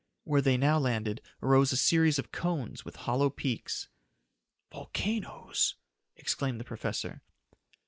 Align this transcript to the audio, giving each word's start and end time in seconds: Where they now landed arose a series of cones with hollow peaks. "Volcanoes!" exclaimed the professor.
Where 0.23 0.41
they 0.41 0.57
now 0.57 0.79
landed 0.79 1.21
arose 1.43 1.71
a 1.71 1.77
series 1.77 2.17
of 2.17 2.31
cones 2.31 2.83
with 2.83 2.95
hollow 3.05 3.29
peaks. 3.29 3.87
"Volcanoes!" 4.71 5.75
exclaimed 6.15 6.59
the 6.59 6.63
professor. 6.65 7.21